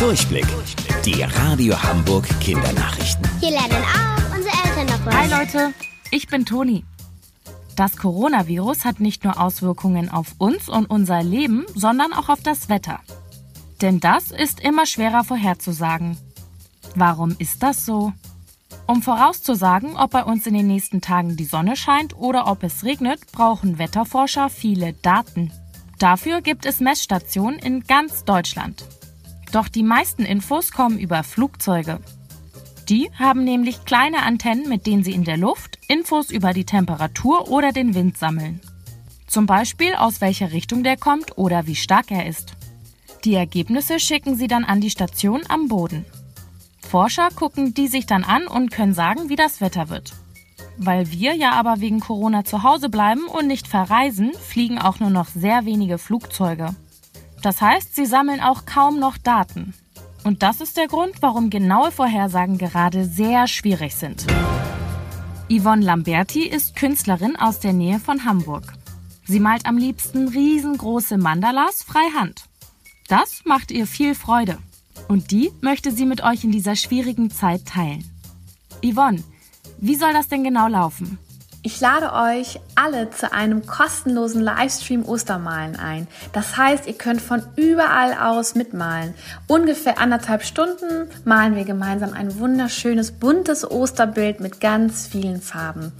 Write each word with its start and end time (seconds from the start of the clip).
Durchblick. 0.00 0.46
Die 1.04 1.22
Radio 1.22 1.74
Hamburg 1.82 2.26
Kindernachrichten. 2.40 3.28
Hier 3.38 3.50
lernen 3.50 3.84
auch 3.84 4.34
unsere 4.34 4.56
Eltern 4.64 4.86
noch 4.86 5.04
was. 5.04 5.14
Hi 5.14 5.28
Leute, 5.28 5.74
ich 6.10 6.26
bin 6.26 6.46
Toni. 6.46 6.86
Das 7.76 7.98
Coronavirus 7.98 8.86
hat 8.86 9.00
nicht 9.00 9.24
nur 9.24 9.38
Auswirkungen 9.38 10.08
auf 10.08 10.36
uns 10.38 10.70
und 10.70 10.86
unser 10.86 11.22
Leben, 11.22 11.66
sondern 11.74 12.14
auch 12.14 12.30
auf 12.30 12.40
das 12.42 12.70
Wetter. 12.70 13.00
Denn 13.82 14.00
das 14.00 14.30
ist 14.30 14.60
immer 14.60 14.86
schwerer 14.86 15.22
vorherzusagen. 15.22 16.16
Warum 16.94 17.36
ist 17.38 17.62
das 17.62 17.84
so? 17.84 18.14
Um 18.86 19.02
vorauszusagen, 19.02 19.98
ob 19.98 20.12
bei 20.12 20.24
uns 20.24 20.46
in 20.46 20.54
den 20.54 20.66
nächsten 20.66 21.02
Tagen 21.02 21.36
die 21.36 21.44
Sonne 21.44 21.76
scheint 21.76 22.16
oder 22.16 22.46
ob 22.46 22.62
es 22.62 22.84
regnet, 22.84 23.30
brauchen 23.32 23.78
Wetterforscher 23.78 24.48
viele 24.48 24.94
Daten. 24.94 25.52
Dafür 25.98 26.40
gibt 26.40 26.64
es 26.64 26.80
Messstationen 26.80 27.58
in 27.58 27.82
ganz 27.84 28.24
Deutschland. 28.24 28.82
Doch 29.52 29.68
die 29.68 29.82
meisten 29.82 30.24
Infos 30.24 30.70
kommen 30.70 30.98
über 30.98 31.22
Flugzeuge. 31.22 32.00
Die 32.88 33.10
haben 33.18 33.44
nämlich 33.44 33.84
kleine 33.84 34.22
Antennen, 34.22 34.68
mit 34.68 34.86
denen 34.86 35.04
sie 35.04 35.12
in 35.12 35.24
der 35.24 35.36
Luft 35.36 35.78
Infos 35.88 36.30
über 36.30 36.52
die 36.52 36.64
Temperatur 36.64 37.48
oder 37.48 37.72
den 37.72 37.94
Wind 37.94 38.18
sammeln. 38.18 38.60
Zum 39.26 39.46
Beispiel 39.46 39.94
aus 39.94 40.20
welcher 40.20 40.52
Richtung 40.52 40.82
der 40.82 40.96
kommt 40.96 41.38
oder 41.38 41.66
wie 41.66 41.76
stark 41.76 42.10
er 42.10 42.26
ist. 42.26 42.54
Die 43.24 43.34
Ergebnisse 43.34 44.00
schicken 44.00 44.34
sie 44.34 44.48
dann 44.48 44.64
an 44.64 44.80
die 44.80 44.90
Station 44.90 45.42
am 45.48 45.68
Boden. 45.68 46.04
Forscher 46.80 47.28
gucken 47.30 47.74
die 47.74 47.86
sich 47.86 48.06
dann 48.06 48.24
an 48.24 48.48
und 48.48 48.72
können 48.72 48.94
sagen, 48.94 49.28
wie 49.28 49.36
das 49.36 49.60
Wetter 49.60 49.88
wird. 49.88 50.14
Weil 50.76 51.12
wir 51.12 51.34
ja 51.34 51.52
aber 51.52 51.80
wegen 51.80 52.00
Corona 52.00 52.44
zu 52.44 52.62
Hause 52.64 52.88
bleiben 52.88 53.26
und 53.26 53.46
nicht 53.46 53.68
verreisen, 53.68 54.32
fliegen 54.32 54.78
auch 54.78 54.98
nur 54.98 55.10
noch 55.10 55.28
sehr 55.28 55.64
wenige 55.64 55.98
Flugzeuge. 55.98 56.74
Das 57.42 57.60
heißt, 57.60 57.94
sie 57.94 58.06
sammeln 58.06 58.40
auch 58.40 58.66
kaum 58.66 58.98
noch 58.98 59.16
Daten. 59.16 59.74
Und 60.24 60.42
das 60.42 60.60
ist 60.60 60.76
der 60.76 60.86
Grund, 60.86 61.22
warum 61.22 61.48
genaue 61.48 61.90
Vorhersagen 61.90 62.58
gerade 62.58 63.06
sehr 63.06 63.46
schwierig 63.46 63.94
sind. 63.94 64.26
Yvonne 65.50 65.84
Lamberti 65.84 66.46
ist 66.46 66.76
Künstlerin 66.76 67.36
aus 67.36 67.58
der 67.58 67.72
Nähe 67.72 67.98
von 67.98 68.24
Hamburg. 68.24 68.74
Sie 69.24 69.40
malt 69.40 69.66
am 69.66 69.78
liebsten 69.78 70.28
riesengroße 70.28 71.16
Mandalas 71.16 71.82
freihand. 71.82 72.44
Das 73.08 73.42
macht 73.44 73.70
ihr 73.70 73.86
viel 73.86 74.14
Freude. 74.14 74.58
Und 75.08 75.30
die 75.30 75.50
möchte 75.60 75.90
sie 75.90 76.06
mit 76.06 76.22
euch 76.22 76.44
in 76.44 76.52
dieser 76.52 76.76
schwierigen 76.76 77.30
Zeit 77.30 77.66
teilen. 77.66 78.04
Yvonne, 78.84 79.22
wie 79.78 79.96
soll 79.96 80.12
das 80.12 80.28
denn 80.28 80.44
genau 80.44 80.68
laufen? 80.68 81.18
Ich 81.62 81.78
lade 81.78 82.14
euch 82.14 82.58
alle 82.74 83.10
zu 83.10 83.34
einem 83.34 83.66
kostenlosen 83.66 84.40
Livestream 84.40 85.04
Ostermalen 85.04 85.76
ein. 85.76 86.08
Das 86.32 86.56
heißt, 86.56 86.86
ihr 86.86 86.94
könnt 86.94 87.20
von 87.20 87.42
überall 87.54 88.14
aus 88.14 88.54
mitmalen. 88.54 89.12
Ungefähr 89.46 89.98
anderthalb 89.98 90.42
Stunden 90.42 91.10
malen 91.24 91.56
wir 91.56 91.64
gemeinsam 91.64 92.14
ein 92.14 92.38
wunderschönes, 92.38 93.12
buntes 93.12 93.70
Osterbild 93.70 94.40
mit 94.40 94.62
ganz 94.62 95.06
vielen 95.06 95.42
Farben. 95.42 95.92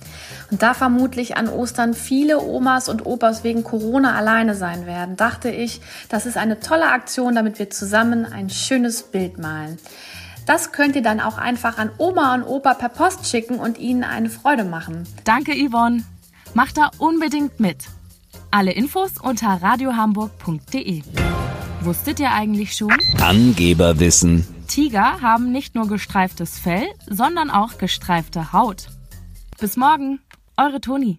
Und 0.51 0.63
da 0.63 0.73
vermutlich 0.73 1.37
an 1.37 1.51
Ostern 1.51 1.93
viele 1.93 2.41
Omas 2.41 2.89
und 2.89 3.05
Opas 3.05 3.45
wegen 3.45 3.63
Corona 3.63 4.15
alleine 4.15 4.55
sein 4.55 4.87
werden, 4.87 5.17
dachte 5.17 5.51
ich, 5.51 5.83
das 6.09 6.25
ist 6.25 6.39
eine 6.39 6.61
tolle 6.61 6.89
Aktion, 6.89 7.35
damit 7.35 7.59
wir 7.59 7.69
zusammen 7.69 8.25
ein 8.25 8.49
schönes 8.49 9.03
Bild 9.03 9.37
malen. 9.37 9.79
Das 10.51 10.73
könnt 10.73 10.97
ihr 10.97 11.03
dann 11.03 11.21
auch 11.21 11.39
einfach 11.39 11.79
an 11.79 11.93
Oma 11.97 12.35
und 12.35 12.43
Opa 12.43 12.75
per 12.75 12.89
Post 12.89 13.25
schicken 13.25 13.61
und 13.61 13.79
ihnen 13.79 14.03
eine 14.03 14.29
Freude 14.29 14.65
machen. 14.65 15.07
Danke, 15.23 15.53
Yvonne. 15.53 16.03
Macht 16.55 16.77
da 16.77 16.91
unbedingt 16.99 17.61
mit. 17.61 17.85
Alle 18.51 18.73
Infos 18.73 19.13
unter 19.23 19.63
radiohamburg.de. 19.63 21.05
Wusstet 21.83 22.19
ihr 22.19 22.33
eigentlich 22.33 22.77
schon? 22.77 22.97
Angeberwissen. 23.21 24.45
Tiger 24.67 25.21
haben 25.21 25.53
nicht 25.53 25.77
nur 25.77 25.87
gestreiftes 25.87 26.59
Fell, 26.59 26.89
sondern 27.07 27.49
auch 27.49 27.79
gestreifte 27.79 28.53
Haut. 28.53 28.89
Bis 29.61 29.77
morgen, 29.77 30.19
eure 30.57 30.81
Toni. 30.81 31.19